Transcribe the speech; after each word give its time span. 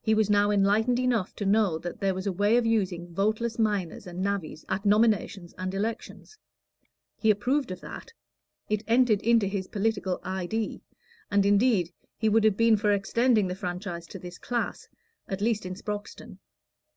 He 0.00 0.12
was 0.12 0.28
now 0.28 0.50
enlightened 0.50 0.98
enough 0.98 1.36
to 1.36 1.46
know 1.46 1.78
that 1.78 2.00
there 2.00 2.14
was 2.16 2.26
a 2.26 2.32
way 2.32 2.56
of 2.56 2.66
using 2.66 3.14
voteless 3.14 3.60
miners 3.60 4.08
and 4.08 4.20
navvies 4.20 4.64
at 4.68 4.84
nominations 4.84 5.54
and 5.56 5.72
elections. 5.72 6.36
He 7.16 7.30
approved 7.30 7.70
of 7.70 7.80
that; 7.80 8.12
it 8.68 8.82
entered 8.88 9.22
into 9.22 9.46
his 9.46 9.68
political 9.68 10.18
"idee"; 10.24 10.82
and 11.30 11.46
indeed 11.46 11.92
he 12.16 12.28
would 12.28 12.42
have 12.42 12.56
been 12.56 12.76
for 12.76 12.90
extending 12.90 13.46
the 13.46 13.54
franchise 13.54 14.08
to 14.08 14.18
this 14.18 14.36
class 14.36 14.88
at 15.28 15.40
least 15.40 15.64
in 15.64 15.74
Sproxton. 15.76 16.38